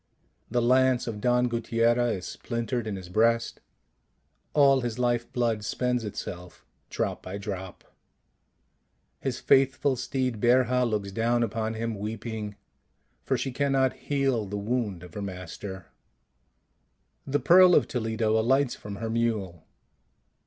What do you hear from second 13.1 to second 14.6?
for she can not heal the